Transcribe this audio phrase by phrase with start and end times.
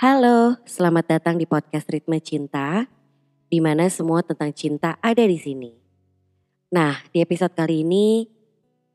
[0.00, 2.88] Halo, selamat datang di podcast Ritme Cinta,
[3.52, 5.76] di mana semua tentang cinta ada di sini.
[6.72, 8.24] Nah, di episode kali ini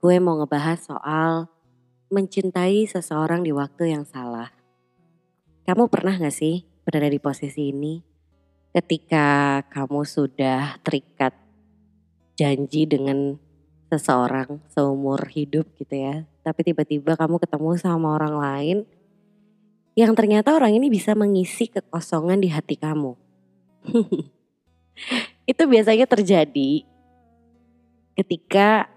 [0.02, 1.46] gue mau ngebahas soal
[2.10, 4.50] mencintai seseorang di waktu yang salah.
[5.70, 8.02] Kamu pernah gak sih berada di posisi ini?
[8.74, 11.38] Ketika kamu sudah terikat
[12.34, 13.38] janji dengan
[13.94, 16.26] seseorang seumur hidup gitu ya.
[16.42, 18.78] Tapi tiba-tiba kamu ketemu sama orang lain
[19.96, 23.16] yang ternyata orang ini bisa mengisi kekosongan di hati kamu.
[25.52, 26.84] Itu biasanya terjadi
[28.16, 28.92] ketika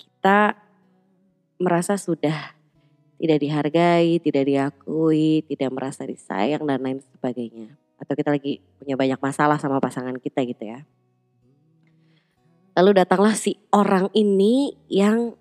[0.00, 0.56] kita
[1.60, 2.56] merasa sudah
[3.20, 7.76] tidak dihargai, tidak diakui, tidak merasa disayang dan lain sebagainya.
[8.00, 10.88] Atau kita lagi punya banyak masalah sama pasangan kita gitu ya.
[12.80, 15.36] Lalu datanglah si orang ini yang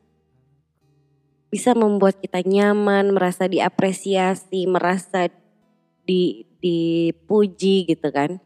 [1.49, 5.29] bisa membuat kita nyaman, merasa diapresiasi, merasa
[6.05, 8.37] di dipuji gitu kan.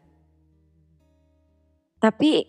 [2.00, 2.48] Tapi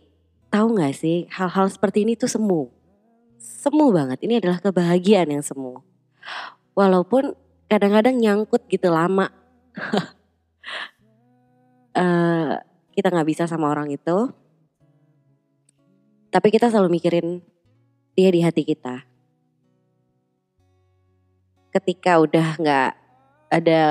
[0.51, 2.71] tahu nggak sih hal-hal seperti ini tuh semu.
[3.39, 4.23] Semu banget.
[4.23, 5.81] Ini adalah kebahagiaan yang semu.
[6.77, 7.33] Walaupun
[7.67, 9.31] kadang-kadang nyangkut gitu lama.
[11.97, 12.55] uh,
[12.95, 14.31] kita nggak bisa sama orang itu
[16.35, 17.39] tapi kita selalu mikirin
[18.11, 19.07] dia di hati kita.
[21.75, 22.91] Ketika udah nggak
[23.51, 23.83] ada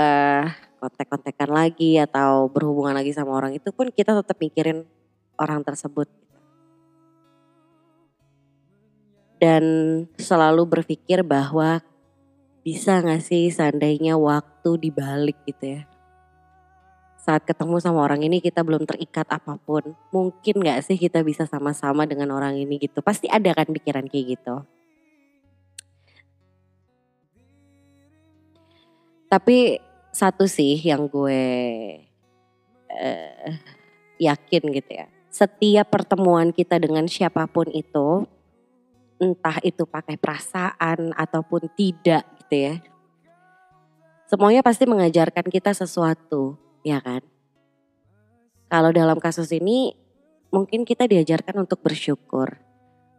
[0.80, 4.88] kontek-kontekan lagi atau berhubungan lagi sama orang itu pun kita tetap mikirin
[5.36, 6.08] orang tersebut.
[9.36, 9.64] Dan
[10.16, 11.84] selalu berpikir bahwa
[12.64, 15.82] bisa gak sih seandainya waktu dibalik gitu ya
[17.24, 19.96] saat ketemu sama orang ini kita belum terikat apa pun.
[20.12, 23.00] Mungkin gak sih kita bisa sama-sama dengan orang ini gitu.
[23.00, 24.60] Pasti ada kan pikiran kayak gitu.
[29.34, 29.82] Tapi
[30.14, 31.42] satu sih yang gue
[32.86, 33.50] uh,
[34.22, 35.10] yakin gitu ya.
[35.26, 38.30] Setiap pertemuan kita dengan siapa pun itu,
[39.18, 42.74] entah itu pakai perasaan ataupun tidak gitu ya.
[44.30, 46.54] Semuanya pasti mengajarkan kita sesuatu
[46.86, 47.26] ya kan?
[48.70, 49.98] Kalau dalam kasus ini
[50.54, 52.62] mungkin kita diajarkan untuk bersyukur.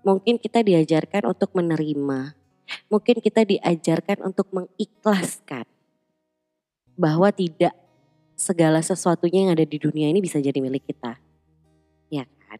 [0.07, 2.39] Mungkin kita diajarkan untuk menerima.
[2.87, 5.74] Mungkin kita diajarkan untuk mengikhlaskan.
[6.95, 7.75] Bahwa tidak
[8.35, 11.15] segala sesuatunya yang ada di dunia ini bisa jadi milik kita.
[12.11, 12.59] Ya kan?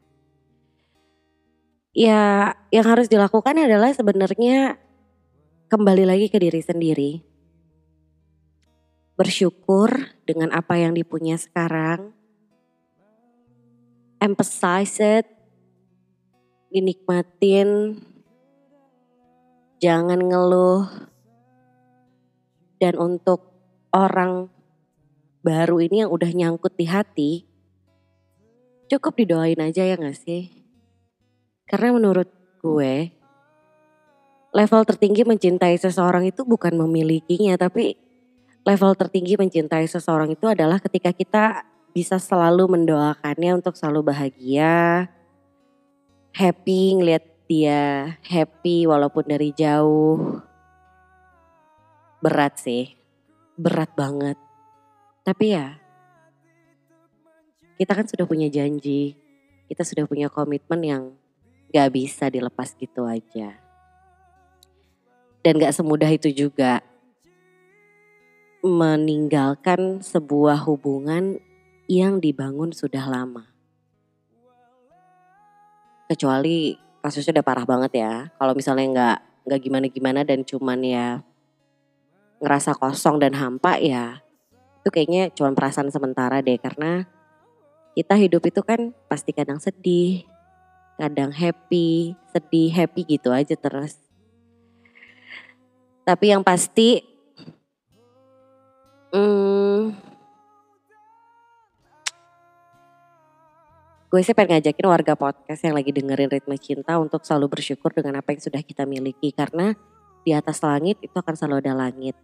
[1.92, 4.80] Ya yang harus dilakukan adalah sebenarnya
[5.68, 7.12] kembali lagi ke diri sendiri.
[9.16, 12.12] Bersyukur dengan apa yang dipunya sekarang,
[14.20, 15.28] emphasize it,
[16.68, 18.04] dinikmatin,
[19.80, 20.92] jangan ngeluh,
[22.84, 23.55] dan untuk
[23.96, 24.52] orang
[25.40, 27.32] baru ini yang udah nyangkut di hati,
[28.92, 30.52] cukup didoain aja ya gak sih?
[31.64, 32.28] Karena menurut
[32.60, 33.16] gue,
[34.52, 37.96] level tertinggi mencintai seseorang itu bukan memilikinya, tapi
[38.68, 41.64] level tertinggi mencintai seseorang itu adalah ketika kita
[41.96, 45.08] bisa selalu mendoakannya untuk selalu bahagia,
[46.36, 50.42] happy ngeliat dia happy walaupun dari jauh.
[52.20, 53.05] Berat sih,
[53.56, 54.38] berat banget.
[55.26, 55.80] Tapi ya,
[57.76, 59.18] kita kan sudah punya janji,
[59.68, 61.04] kita sudah punya komitmen yang
[61.74, 63.58] gak bisa dilepas gitu aja.
[65.42, 66.84] Dan gak semudah itu juga
[68.66, 71.38] meninggalkan sebuah hubungan
[71.86, 73.46] yang dibangun sudah lama.
[76.10, 78.14] Kecuali kasusnya udah parah banget ya.
[78.34, 81.22] Kalau misalnya nggak nggak gimana-gimana dan cuman ya
[82.46, 84.22] ngerasa kosong dan hampa ya
[84.86, 87.10] itu kayaknya cuma perasaan sementara deh karena
[87.98, 90.30] kita hidup itu kan pasti kadang sedih,
[91.00, 93.98] kadang happy, sedih, happy gitu aja terus.
[96.06, 97.02] Tapi yang pasti
[99.16, 99.96] Hmm,
[104.12, 108.20] gue sih pengen ngajakin warga podcast yang lagi dengerin ritme cinta untuk selalu bersyukur dengan
[108.20, 109.72] apa yang sudah kita miliki karena
[110.28, 112.20] di atas langit itu akan selalu ada langit.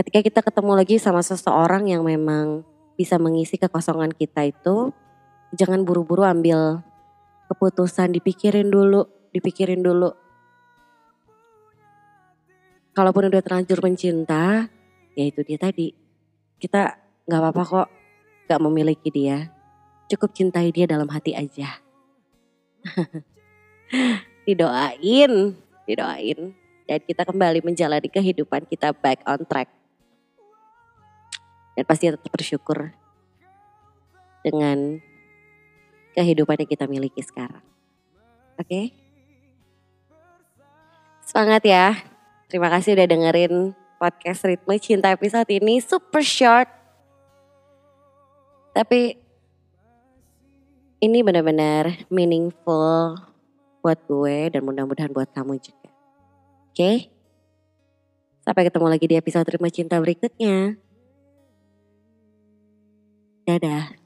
[0.00, 2.64] Ketika kita ketemu lagi sama seseorang yang memang
[2.96, 4.96] bisa mengisi kekosongan kita itu,
[5.52, 6.80] jangan buru-buru ambil
[7.52, 9.04] keputusan, dipikirin dulu,
[9.36, 10.08] dipikirin dulu.
[12.96, 14.72] Kalaupun udah terlanjur mencinta,
[15.12, 15.92] ya itu dia tadi
[16.56, 16.96] kita
[17.28, 17.88] nggak apa-apa kok
[18.48, 19.52] nggak memiliki dia.
[20.08, 21.76] Cukup cintai dia dalam hati aja.
[24.48, 26.56] didoain, didoain.
[26.88, 29.79] Dan kita kembali menjalani kehidupan kita back on track.
[31.78, 32.94] Dan pasti tetap bersyukur
[34.42, 34.98] dengan
[36.16, 37.62] kehidupan yang kita miliki sekarang.
[38.58, 38.66] Oke?
[38.66, 38.86] Okay?
[41.24, 41.94] Semangat ya.
[42.50, 43.54] Terima kasih udah dengerin
[44.02, 46.66] podcast Ritme Cinta episode ini super short.
[48.74, 49.14] Tapi
[51.00, 53.14] ini benar-benar meaningful
[53.80, 55.88] buat gue dan mudah-mudahan buat kamu juga.
[56.70, 56.74] Oke?
[56.74, 56.96] Okay?
[58.42, 60.74] Sampai ketemu lagi di episode Ritme Cinta berikutnya.
[63.50, 63.99] Dadah.